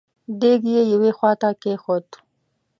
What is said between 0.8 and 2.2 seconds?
يوې خواته کېښود.